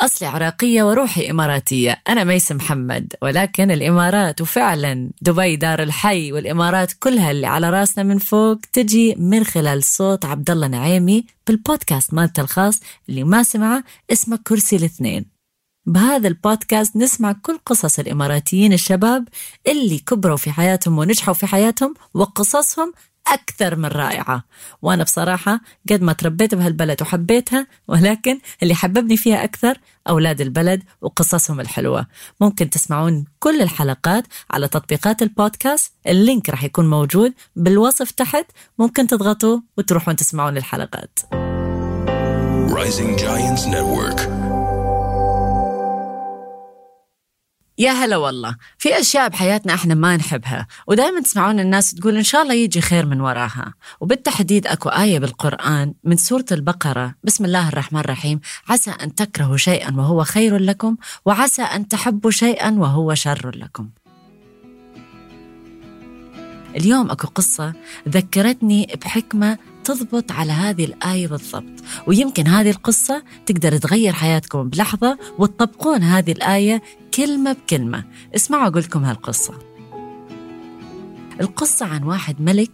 أصلي 0.00 0.28
عراقية 0.28 0.82
وروحي 0.82 1.30
إماراتية. 1.30 2.02
أنا 2.08 2.24
ميس 2.24 2.52
محمد 2.52 3.12
ولكن 3.22 3.70
الإمارات 3.70 4.40
وفعلا 4.40 5.10
دبي 5.22 5.56
دار 5.56 5.82
الحي 5.82 6.32
والإمارات 6.32 6.92
كلها 6.92 7.30
اللي 7.30 7.46
على 7.46 7.70
راسنا 7.70 8.04
من 8.04 8.18
فوق 8.18 8.58
تجي 8.72 9.14
من 9.14 9.44
خلال 9.44 9.84
صوت 9.84 10.24
عبد 10.24 10.50
الله 10.50 10.66
نعيمي 10.66 11.24
بالبودكاست 11.46 12.14
مالته 12.14 12.40
الخاص 12.40 12.80
اللي 13.08 13.24
ما 13.24 13.42
سمعه 13.42 13.84
اسمه 14.12 14.38
كرسي 14.46 14.76
الاثنين. 14.76 15.24
بهذا 15.86 16.28
البودكاست 16.28 16.96
نسمع 16.96 17.32
كل 17.32 17.58
قصص 17.66 17.98
الإماراتيين 17.98 18.72
الشباب 18.72 19.28
اللي 19.66 19.98
كبروا 19.98 20.36
في 20.36 20.50
حياتهم 20.50 20.98
ونجحوا 20.98 21.34
في 21.34 21.46
حياتهم 21.46 21.94
وقصصهم 22.14 22.92
أكثر 23.32 23.76
من 23.76 23.84
رائعة. 23.88 24.44
وأنا 24.82 25.04
بصراحة 25.04 25.60
قد 25.90 26.02
ما 26.02 26.12
تربيت 26.12 26.54
بهالبلد 26.54 27.02
وحبيتها 27.02 27.66
ولكن 27.88 28.38
اللي 28.62 28.74
حببني 28.74 29.16
فيها 29.16 29.44
أكثر 29.44 29.78
أولاد 30.08 30.40
البلد 30.40 30.82
وقصصهم 31.00 31.60
الحلوة. 31.60 32.06
ممكن 32.40 32.70
تسمعون 32.70 33.24
كل 33.38 33.62
الحلقات 33.62 34.24
على 34.50 34.68
تطبيقات 34.68 35.22
البودكاست 35.22 35.92
اللينك 36.06 36.48
راح 36.50 36.64
يكون 36.64 36.90
موجود 36.90 37.32
بالوصف 37.56 38.10
تحت. 38.10 38.46
ممكن 38.78 39.06
تضغطوا 39.06 39.60
وتروحون 39.78 40.16
تسمعون 40.16 40.56
الحلقات. 40.56 41.18
Rising 42.68 43.18
Giants 43.18 43.64
Network. 43.66 44.37
يا 47.78 47.90
هلا 47.90 48.16
والله. 48.16 48.56
في 48.78 49.00
أشياء 49.00 49.28
بحياتنا 49.28 49.74
إحنا 49.74 49.94
ما 49.94 50.16
نحبها 50.16 50.66
ودائما 50.86 51.20
تسمعون 51.20 51.60
الناس 51.60 51.94
تقول 51.94 52.16
إن 52.16 52.22
شاء 52.22 52.42
الله 52.42 52.54
يجي 52.54 52.80
خير 52.80 53.06
من 53.06 53.20
وراها. 53.20 53.74
وبالتحديد 54.00 54.66
أكو 54.66 54.88
آية 54.88 55.18
بالقرآن 55.18 55.94
من 56.04 56.16
سورة 56.16 56.44
البقرة 56.52 57.14
بسم 57.24 57.44
الله 57.44 57.68
الرحمن 57.68 58.00
الرحيم 58.00 58.40
عسى 58.68 58.90
أن 58.90 59.14
تكرهوا 59.14 59.56
شيئا 59.56 59.94
وهو 59.96 60.24
خير 60.24 60.56
لكم 60.56 60.96
وعسى 61.24 61.62
أن 61.62 61.88
تحبوا 61.88 62.30
شيئا 62.30 62.70
وهو 62.70 63.14
شر 63.14 63.50
لكم. 63.56 63.88
اليوم 66.76 67.10
أكو 67.10 67.26
قصة 67.26 67.72
ذكرتني 68.08 68.98
بحكمة 69.04 69.58
تضبط 69.84 70.32
على 70.32 70.52
هذه 70.52 70.84
الآية 70.84 71.26
بالضبط 71.26 71.82
ويمكن 72.06 72.46
هذه 72.46 72.70
القصة 72.70 73.22
تقدر 73.46 73.76
تغير 73.76 74.12
حياتكم 74.12 74.68
بلحظة 74.68 75.18
وتطبقون 75.38 76.02
هذه 76.02 76.32
الآية 76.32 76.82
كلمة 77.18 77.52
بكلمة. 77.52 78.04
اسمعوا 78.36 78.66
أقول 78.66 78.82
لكم 78.82 79.04
هالقصة. 79.04 79.58
القصة 81.40 81.86
عن 81.86 82.02
واحد 82.02 82.40
ملك 82.40 82.70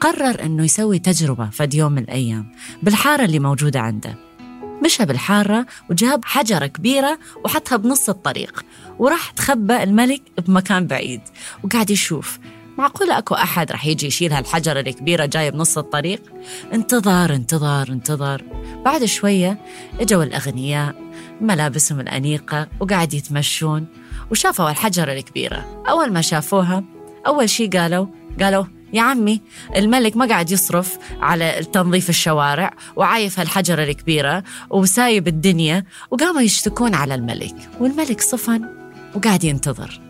قرر 0.00 0.44
أنه 0.44 0.64
يسوي 0.64 0.98
تجربة 0.98 1.50
فد 1.50 1.74
يوم 1.74 1.92
من 1.92 2.02
الأيام 2.02 2.52
بالحارة 2.82 3.24
اللي 3.24 3.38
موجودة 3.38 3.80
عنده. 3.80 4.14
مشى 4.84 5.04
بالحارة 5.04 5.66
وجاب 5.90 6.24
حجرة 6.24 6.66
كبيرة 6.66 7.18
وحطها 7.44 7.76
بنص 7.76 8.08
الطريق 8.08 8.64
وراح 8.98 9.30
تخبى 9.30 9.82
الملك 9.82 10.22
بمكان 10.46 10.86
بعيد 10.86 11.20
وقاعد 11.64 11.90
يشوف 11.90 12.38
معقولة 12.78 13.18
أكو 13.18 13.34
أحد 13.34 13.72
رح 13.72 13.86
يجي 13.86 14.06
يشيل 14.06 14.32
هالحجرة 14.32 14.80
الكبيرة 14.80 15.26
جاية 15.26 15.50
بنص 15.50 15.78
الطريق؟ 15.78 16.22
انتظر 16.72 17.34
انتظر 17.34 17.88
انتظر 17.88 18.42
بعد 18.84 19.04
شوية 19.04 19.58
إجوا 20.00 20.24
الأغنياء 20.24 20.94
ملابسهم 21.40 22.00
الأنيقة 22.00 22.68
وقاعد 22.80 23.14
يتمشون 23.14 23.86
وشافوا 24.30 24.70
الحجرة 24.70 25.12
الكبيرة. 25.12 25.84
أول 25.88 26.12
ما 26.12 26.20
شافوها 26.20 26.84
أول 27.26 27.50
شي 27.50 27.66
قالوا 27.66 28.06
قالوا 28.40 28.64
يا 28.92 29.02
عمي 29.02 29.40
الملك 29.76 30.16
ما 30.16 30.26
قاعد 30.26 30.50
يصرف 30.50 30.98
على 31.20 31.66
تنظيف 31.72 32.08
الشوارع 32.08 32.74
وعايف 32.96 33.40
هالحجرة 33.40 33.84
الكبيرة 33.84 34.44
وسايب 34.70 35.28
الدنيا 35.28 35.84
وقاموا 36.10 36.40
يشتكون 36.40 36.94
على 36.94 37.14
الملك. 37.14 37.56
والملك 37.80 38.20
صفن 38.20 38.64
وقاعد 39.14 39.44
ينتظر. 39.44 40.00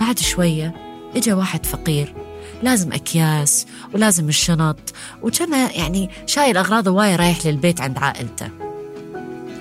بعد 0.00 0.18
شوية 0.18 0.85
اجى 1.16 1.32
واحد 1.32 1.66
فقير 1.66 2.14
لازم 2.62 2.92
أكياس 2.92 3.66
ولازم 3.94 4.28
الشنط 4.28 4.78
وكان 5.22 5.70
يعني 5.70 6.10
شايل 6.26 6.56
أغراضه 6.56 6.90
واي 6.90 7.16
رايح 7.16 7.46
للبيت 7.46 7.80
عند 7.80 7.98
عائلته. 7.98 8.48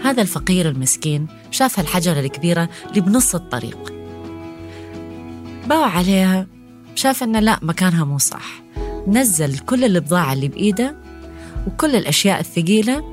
هذا 0.04 0.22
الفقير 0.22 0.70
المسكين 0.70 1.28
شاف 1.52 1.80
هالحجرة 1.80 2.20
الكبيرة 2.20 2.70
اللي 2.90 3.02
بنص 3.02 3.36
الطريق. 3.36 3.94
باع 5.68 5.86
عليها 5.86 6.48
شاف 6.96 7.24
أنه 7.24 7.40
لا 7.40 7.60
مكانها 7.62 8.06
مو 8.06 8.18
صح. 8.18 8.64
نزل 9.08 9.58
كل 9.58 9.84
البضاعة 9.84 10.34
اللي 10.34 10.48
بإيده 10.48 10.96
وكل 11.68 11.96
الأشياء 11.96 12.40
الثقيلة 12.40 13.04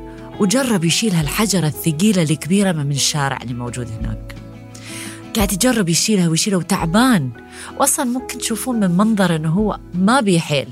وجرب 0.40 0.84
يشيل 0.84 1.14
هالحجرة 1.14 1.66
الثقيلة 1.66 2.22
الكبيرة 2.22 2.72
من 2.72 2.92
الشارع 2.92 3.38
اللي 3.42 3.54
موجود 3.54 3.88
هناك. 4.00 4.41
قاعد 5.36 5.52
يجرب 5.52 5.88
يشيلها 5.88 6.28
ويشيلها 6.28 6.58
وتعبان. 6.58 7.30
واصلا 7.78 8.04
ممكن 8.04 8.38
تشوفون 8.38 8.80
من 8.80 8.90
منظر 8.90 9.36
إنه 9.36 9.50
هو 9.50 9.78
ما 9.94 10.20
بيحيل. 10.20 10.68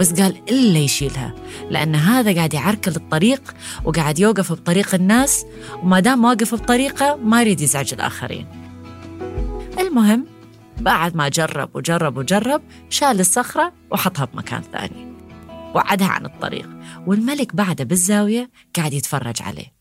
بس 0.00 0.12
قال 0.12 0.42
إلا 0.48 0.78
يشيلها 0.78 1.34
لأن 1.70 1.94
هذا 1.94 2.34
قاعد 2.34 2.54
يعركل 2.54 2.90
الطريق 2.96 3.54
وقاعد 3.84 4.18
يوقف 4.18 4.52
بطريق 4.52 4.94
الناس 4.94 5.46
وما 5.82 6.00
دام 6.00 6.24
واقف 6.24 6.54
بطريقة 6.54 7.16
ما 7.16 7.40
يريد 7.40 7.60
يزعج 7.60 7.94
الآخرين. 7.94 8.46
المهم 9.78 10.26
بعد 10.80 11.16
ما 11.16 11.28
جرب 11.28 11.76
وجرب 11.76 12.16
وجرب 12.16 12.62
شال 12.90 13.20
الصخرة 13.20 13.72
وحطها 13.90 14.24
بمكان 14.24 14.62
ثاني. 14.72 15.14
وعدها 15.74 16.08
عن 16.08 16.26
الطريق 16.26 16.68
والملك 17.06 17.56
بعده 17.56 17.84
بالزاوية 17.84 18.50
قاعد 18.76 18.92
يتفرج 18.92 19.42
عليه. 19.42 19.73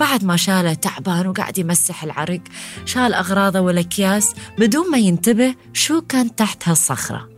بعد 0.00 0.24
ما 0.24 0.36
شاله 0.36 0.74
تعبان 0.74 1.26
وقاعد 1.26 1.58
يمسح 1.58 2.04
العرق 2.04 2.40
شال 2.84 3.14
أغراضه 3.14 3.60
والأكياس 3.60 4.34
بدون 4.58 4.90
ما 4.90 4.98
ينتبه 4.98 5.54
شو 5.72 6.00
كان 6.00 6.36
تحت 6.36 6.68
هالصخرة. 6.68 7.28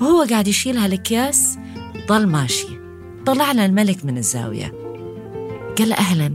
وهو 0.00 0.26
قاعد 0.30 0.48
يشيل 0.48 0.78
هالأكياس 0.78 1.58
ضل 2.08 2.26
ماشي. 2.26 2.66
طلع 3.26 3.52
له 3.52 3.66
الملك 3.66 4.04
من 4.04 4.18
الزاوية. 4.18 4.72
قال 5.78 5.92
أهلا 5.92 6.34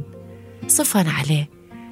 صفن 0.67 1.07
عليه. 1.07 1.49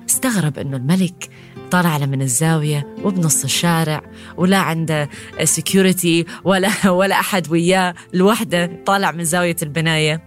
استغرب 0.10 0.60
أنه 0.60 0.78
الملك 0.78 1.30
طالع 1.72 1.98
له 1.98 2.06
من 2.06 2.22
الزاوية 2.22 2.96
وبنص 3.04 3.44
الشارع 3.44 4.02
ولا 4.38 4.58
عنده 4.58 5.10
سكيورتي 5.44 6.26
ولا 6.44 6.70
ولا 7.00 7.20
أحد 7.20 7.52
وياه 7.52 7.96
لوحده 8.14 8.84
طالع 8.86 9.12
من 9.12 9.24
زاوية 9.24 9.56
البناية. 9.62 10.24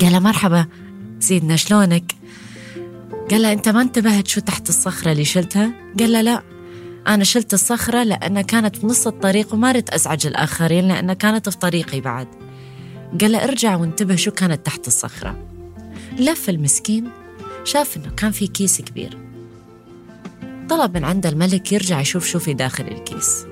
قال 0.00 0.22
مرحبا 0.22 0.66
سيدنا 1.24 1.56
شلونك؟ 1.56 2.14
قال 3.30 3.42
له 3.42 3.52
أنت 3.52 3.68
ما 3.68 3.82
انتبهت 3.82 4.28
شو 4.28 4.40
تحت 4.40 4.68
الصخرة 4.68 5.12
اللي 5.12 5.24
شلتها؟ 5.24 5.72
قال 5.98 6.12
له 6.12 6.20
لا. 6.20 6.42
أنا 7.06 7.24
شلت 7.24 7.54
الصخرة 7.54 8.02
لأنها 8.02 8.42
كانت 8.42 8.76
في 8.76 8.86
نص 8.86 9.06
الطريق 9.06 9.54
وما 9.54 9.72
ريت 9.72 9.90
أزعج 9.90 10.26
الآخرين 10.26 10.88
لأنها 10.88 11.14
كانت 11.14 11.48
في 11.48 11.58
طريقي 11.58 12.00
بعد. 12.00 12.28
قال 13.20 13.32
له 13.32 13.44
ارجع 13.44 13.76
وانتبه 13.76 14.16
شو 14.16 14.30
كانت 14.30 14.66
تحت 14.66 14.86
الصخرة. 14.86 15.38
لف 16.18 16.50
المسكين 16.50 17.10
شاف 17.64 17.96
إنه 17.96 18.10
كان 18.16 18.30
في 18.30 18.46
كيس 18.46 18.80
كبير. 18.80 19.18
طلب 20.68 20.96
من 20.96 21.04
عند 21.04 21.26
الملك 21.26 21.72
يرجع 21.72 22.00
يشوف 22.00 22.26
شو 22.26 22.38
في 22.38 22.54
داخل 22.54 22.84
الكيس. 22.88 23.44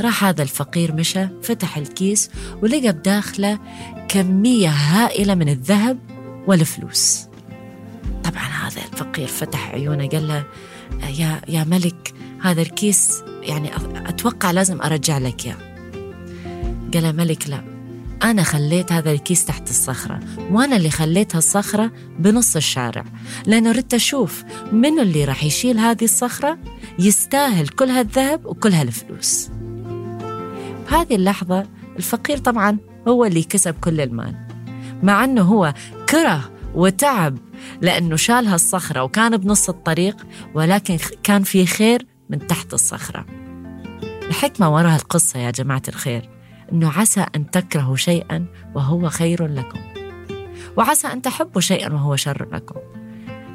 راح 0.00 0.24
هذا 0.24 0.42
الفقير 0.42 0.94
مشى 0.94 1.26
فتح 1.42 1.76
الكيس 1.76 2.30
ولقى 2.62 2.92
بداخله 2.92 3.58
كمية 4.08 4.68
هائلة 4.68 5.34
من 5.34 5.48
الذهب 5.48 6.11
والفلوس. 6.46 7.26
طبعا 8.24 8.42
هذا 8.42 8.82
الفقير 8.92 9.26
فتح 9.26 9.70
عيونه 9.70 10.08
قال 10.08 10.28
له 10.28 10.44
يا 11.18 11.40
يا 11.48 11.64
ملك 11.64 12.14
هذا 12.42 12.62
الكيس 12.62 13.22
يعني 13.42 13.70
أتوقع 14.08 14.50
لازم 14.50 14.82
أرجع 14.82 15.18
لك 15.18 15.46
اياه 15.46 15.56
قال 16.94 17.02
له 17.02 17.12
ملك 17.12 17.48
لا 17.48 17.64
أنا 18.22 18.42
خليت 18.42 18.92
هذا 18.92 19.12
الكيس 19.12 19.44
تحت 19.44 19.70
الصخرة 19.70 20.20
وأنا 20.50 20.76
اللي 20.76 20.90
خليت 20.90 21.36
هالصخرة 21.36 21.92
بنص 22.18 22.56
الشارع 22.56 23.04
لأنه 23.46 23.72
ردت 23.72 23.94
أشوف 23.94 24.44
منو 24.72 25.02
اللي 25.02 25.24
راح 25.24 25.44
يشيل 25.44 25.78
هذه 25.78 26.04
الصخرة 26.04 26.58
يستاهل 26.98 27.68
كل 27.68 27.88
هالذهب 27.88 28.46
وكل 28.46 28.72
هالفلوس. 28.72 29.48
بهذه 30.90 31.14
اللحظة 31.14 31.66
الفقير 31.96 32.38
طبعا 32.38 32.78
هو 33.08 33.24
اللي 33.24 33.42
كسب 33.42 33.74
كل 33.80 34.00
المال. 34.00 34.51
مع 35.02 35.24
أنه 35.24 35.42
هو 35.42 35.74
كره 36.08 36.50
وتعب 36.74 37.38
لأنه 37.80 38.16
شال 38.16 38.46
هالصخرة 38.46 39.02
وكان 39.02 39.36
بنص 39.36 39.68
الطريق 39.68 40.26
ولكن 40.54 40.98
كان 41.22 41.42
في 41.42 41.66
خير 41.66 42.06
من 42.30 42.46
تحت 42.46 42.74
الصخرة. 42.74 43.26
الحكمة 44.02 44.74
وراء 44.74 44.96
القصة 44.96 45.40
يا 45.40 45.50
جماعة 45.50 45.82
الخير 45.88 46.30
أنه 46.72 46.92
عسى 46.92 47.26
أن 47.36 47.50
تكرهوا 47.50 47.96
شيئا 47.96 48.46
وهو 48.74 49.08
خير 49.08 49.46
لكم. 49.46 49.80
وعسى 50.76 51.08
أن 51.08 51.22
تحبوا 51.22 51.60
شيئا 51.60 51.92
وهو 51.92 52.16
شر 52.16 52.48
لكم. 52.52 53.01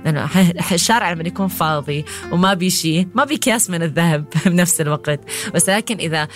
لأنه 0.06 0.30
الشارع 0.72 1.12
لما 1.12 1.24
يكون 1.24 1.48
فاضي 1.48 2.06
وما 2.32 2.54
بي 2.54 2.70
شيء 2.70 3.08
ما 3.16 3.24
بي 3.24 3.38
كياس 3.38 3.70
من 3.70 3.84
الذهب 3.84 4.26
بنفس 4.46 4.82
الوقت. 4.82 5.20
بس 5.54 5.70
لكن 5.70 5.98
إذا 5.98 6.28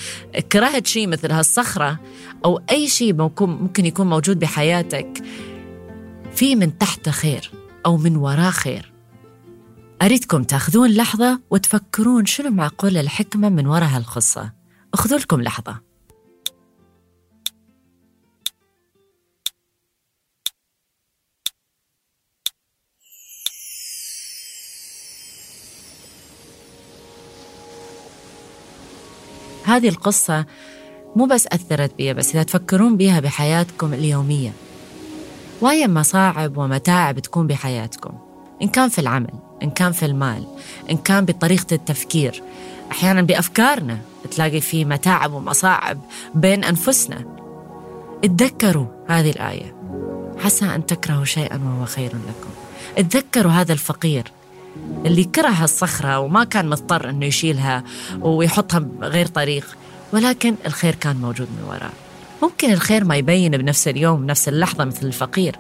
كرهت 0.51 0.87
شيء 0.87 1.07
مثل 1.07 1.31
هالصخرة 1.31 1.99
أو 2.45 2.61
أي 2.71 2.87
شيء 2.87 3.13
ممكن 3.39 3.85
يكون 3.85 4.09
موجود 4.09 4.39
بحياتك 4.39 5.23
في 6.33 6.55
من 6.55 6.77
تحت 6.77 7.09
خير 7.09 7.51
أو 7.85 7.97
من 7.97 8.15
وراه 8.15 8.49
خير. 8.49 8.91
أريدكم 10.01 10.43
تأخذون 10.43 10.89
لحظة 10.89 11.41
وتفكرون 11.49 12.25
شنو 12.25 12.49
معقول 12.49 12.97
الحكمة 12.97 13.49
من 13.49 13.67
وراء 13.67 13.89
هالقصة. 13.89 14.51
أخذوا 14.93 15.19
لكم 15.19 15.41
لحظة. 15.41 15.90
هذه 29.71 29.89
القصة 29.89 30.45
مو 31.15 31.25
بس 31.25 31.47
أثرت 31.47 31.91
بي 31.97 32.13
بس 32.13 32.29
إذا 32.29 32.43
تفكرون 32.43 32.97
بها 32.97 33.19
بحياتكم 33.19 33.93
اليومية. 33.93 34.53
وايا 35.61 35.87
مصاعب 35.87 36.57
ومتاعب 36.57 37.19
تكون 37.19 37.47
بحياتكم 37.47 38.11
إن 38.61 38.67
كان 38.67 38.89
في 38.89 38.99
العمل 38.99 39.33
إن 39.63 39.69
كان 39.69 39.91
في 39.91 40.05
المال 40.05 40.47
إن 40.91 40.97
كان 40.97 41.25
بطريقة 41.25 41.73
التفكير. 41.73 42.43
أحيانا 42.91 43.21
بأفكارنا 43.21 43.99
تلاقي 44.31 44.61
في 44.61 44.85
متاعب 44.85 45.33
ومصاعب 45.33 45.99
بين 46.35 46.63
أنفسنا. 46.63 47.25
اتذكروا 48.23 48.85
هذه 49.07 49.29
الآية. 49.29 49.75
عسى 50.45 50.65
أن 50.65 50.85
تكرهوا 50.85 51.25
شيئا 51.25 51.61
وهو 51.65 51.85
خير 51.85 52.09
لكم. 52.09 52.49
اتذكروا 52.97 53.51
هذا 53.51 53.73
الفقير. 53.73 54.23
اللي 55.05 55.23
كره 55.23 55.63
الصخرة 55.63 56.19
وما 56.19 56.43
كان 56.43 56.69
مضطر 56.69 57.09
أنه 57.09 57.25
يشيلها 57.25 57.83
ويحطها 58.21 58.79
بغير 58.79 59.25
طريق 59.25 59.65
ولكن 60.13 60.55
الخير 60.65 60.95
كان 60.95 61.15
موجود 61.15 61.47
من 61.57 61.63
وراء. 61.67 61.93
ممكن 62.43 62.73
الخير 62.73 63.03
ما 63.03 63.15
يبين 63.15 63.51
بنفس 63.51 63.87
اليوم 63.87 64.21
بنفس 64.21 64.47
اللحظة 64.47 64.85
مثل 64.85 65.07
الفقير 65.07 65.55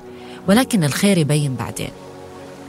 ولكن 0.47 0.83
الخير 0.83 1.17
يبين 1.17 1.55
بعدين. 1.55 1.91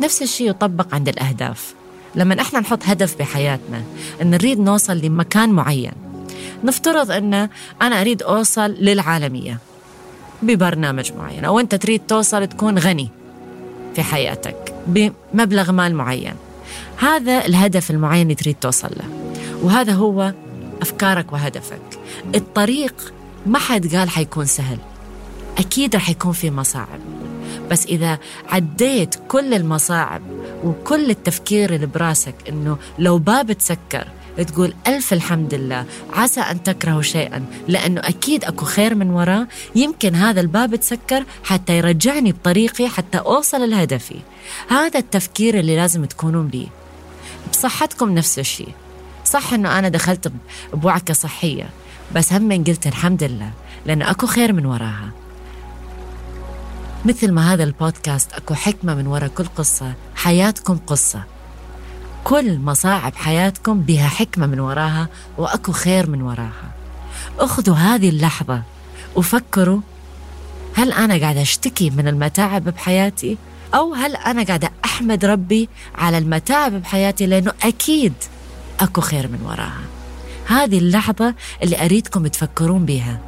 نفس 0.01 0.23
الشيء 0.23 0.51
يطبق 0.51 0.95
عند 0.95 1.09
الأهداف. 1.09 1.75
لما 2.15 2.41
إحنا 2.41 2.61
نحط 2.61 2.79
هدف 2.85 3.19
بحياتنا 3.19 3.83
إن 4.23 4.31
نريد 4.31 4.61
نوصل 4.61 4.99
لمكان 4.99 5.51
معين 5.51 5.93
نفترض 6.65 7.11
إن 7.11 7.49
أنا 7.83 8.01
أريد 8.01 8.23
أوصل 8.23 8.71
للعالمية 8.71 9.59
ببرنامج 10.43 11.13
معين 11.13 11.45
أو 11.45 11.61
أنت 11.61 11.75
تريد 11.75 12.01
توصل 12.09 12.47
تكون 12.47 12.79
غني 12.79 13.09
في 13.95 14.03
حياتك. 14.03 14.72
بمبلغ 14.87 15.73
مال 15.73 15.95
معين. 15.95 16.35
هذا 16.97 17.47
الهدف 17.47 17.91
المعين 17.91 18.23
اللي 18.23 18.35
تريد 18.35 18.57
توصل 18.61 18.91
له. 18.97 19.05
وهذا 19.63 19.93
هو 19.93 20.33
أفكارك 20.83 21.33
وهدفك. 21.33 21.83
الطريق 22.35 23.13
ما 23.47 23.59
حد 23.59 23.95
قال 23.95 24.11
حيكون 24.11 24.47
سهل. 24.47 24.79
أكيد 25.59 25.97
رح 25.97 26.11
يكون 26.11 26.33
في 26.33 26.51
مصاعب. 26.51 27.01
بس 27.71 27.87
إذا 27.87 28.19
عديت 28.49 29.15
كل 29.29 29.55
المصاعب 29.55 30.23
وكل 30.65 31.11
التفكير 31.11 31.75
اللي 31.75 31.87
براسك 31.87 32.35
إنه 32.49 32.77
لو 32.99 33.19
باب 33.19 33.53
تسكر 33.53 34.09
تقول 34.37 34.75
ألف 34.87 35.13
الحمد 35.13 35.55
لله. 35.55 35.87
عسى 36.13 36.41
أن 36.41 36.63
تكرهوا 36.63 37.03
شيئا 37.03 37.45
لأنه 37.69 38.01
أكيد 38.01 38.45
أكو 38.45 38.65
خير 38.65 38.95
من 38.95 39.11
وراه. 39.11 39.47
يمكن 39.75 40.15
هذا 40.15 40.41
الباب 40.41 40.77
تسكر 40.77 41.25
حتى 41.45 41.79
يرجعني 41.79 42.33
بطريقي 42.33 42.89
حتى 42.89 43.19
أوصل 43.19 43.71
لهدفي. 43.71 44.17
هذا 44.69 44.99
التفكير 44.99 45.59
اللي 45.59 45.77
لازم 45.77 46.05
تكونون 46.05 46.49
به 46.49 46.67
بصحتكم 47.53 48.11
نفس 48.15 48.39
الشيء. 48.39 48.73
صح 49.25 49.53
أنه 49.53 49.79
أنا 49.79 49.89
دخلت 49.89 50.33
بوعكة 50.73 51.15
صحية 51.15 51.71
بس 52.15 52.33
هم 52.33 52.65
قلت 52.65 52.87
الحمد 52.87 53.23
لله 53.25 53.51
لأنه 53.87 54.11
أكو 54.11 54.27
خير 54.27 54.53
من 54.53 54.67
وراها. 54.67 55.11
مثل 57.05 57.33
ما 57.33 57.53
هذا 57.53 57.65
البودكاست 57.65 58.33
أكو 58.33 58.55
حكمة 58.55 58.95
من 58.95 59.07
وراء 59.07 59.29
كل 59.29 59.45
قصة 59.57 59.95
حياتكم 60.17 60.79
قصة. 60.87 61.25
كل 62.25 62.59
مصاعب 62.59 63.15
حياتكم 63.15 63.81
بها 63.81 64.09
حكمة 64.09 64.47
من 64.47 64.61
وراها 64.61 65.09
وأكو 65.39 65.73
خير 65.73 66.11
من 66.11 66.23
وراها. 66.23 66.73
أخذوا 67.39 67.77
هذه 67.77 68.09
اللحظة 68.09 68.63
وفكروا 69.17 69.81
هل 70.75 70.93
أنا 70.93 71.21
قاعدة 71.21 71.43
أشتكي 71.43 71.91
من 71.91 72.09
المتاعب 72.09 72.65
بحياتي؟ 72.65 73.37
أو 73.75 73.95
هل 73.95 74.17
أنا 74.17 74.43
قاعدة 74.43 74.71
أحمد 74.85 75.25
ربي 75.25 75.69
على 75.95 76.19
المتاعب 76.19 76.73
بحياتي؟ 76.73 77.27
لأنه 77.27 77.53
أكيد 77.63 78.13
أكو 78.81 79.01
خير 79.01 79.29
من 79.29 79.41
وراها. 79.45 79.83
هذه 80.47 80.79
اللحظة 80.79 81.35
اللي 81.63 81.85
أريدكم 81.85 82.27
تفكرون 82.27 82.85
بها 82.85 83.21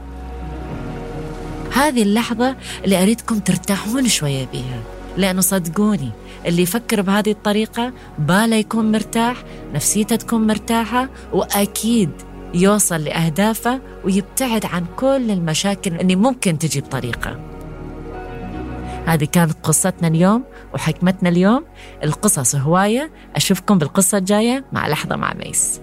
هذه 1.73 2.03
اللحظة 2.03 2.57
اللي 2.85 3.03
أريدكم 3.03 3.39
ترتاحون 3.39 4.09
شوية 4.09 4.47
بيها. 4.53 4.94
لأنه 5.17 5.41
صدقوني 5.41 6.11
اللي 6.47 6.63
يفكر 6.63 7.03
بهذه 7.03 7.31
الطريقة 7.31 7.93
باله 8.19 8.57
يكون 8.57 8.93
مرتاح 8.93 9.37
نفسيته 9.75 10.17
تكون 10.17 10.47
مرتاحة 10.47 11.09
وأكيد 11.33 12.11
يوصل 12.55 13.05
لأهدافه 13.05 13.81
ويبتعد 14.05 14.67
عن 14.67 14.87
كل 14.97 15.31
المشاكل 15.31 15.95
اللي 15.95 16.17
ممكن 16.17 16.59
تجي 16.59 16.81
بطريقة. 16.81 17.41
هذه 19.07 19.25
كانت 19.25 19.53
قصتنا 19.63 20.09
اليوم 20.09 20.45
وحكمتنا 20.75 21.29
اليوم. 21.29 21.65
القصص 22.05 22.57
هواية. 22.57 23.11
أشوفكم 23.37 23.79
بالقصة 23.79 24.19
الجاية 24.19 24.65
مع 24.73 24.89
لحظة 24.89 25.17
مع 25.17 25.35
ميس. 25.35 25.81